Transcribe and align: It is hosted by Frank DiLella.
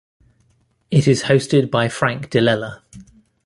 It 0.89 1.07
is 1.07 1.25
hosted 1.25 1.69
by 1.69 1.87
Frank 1.87 2.31
DiLella. 2.31 2.81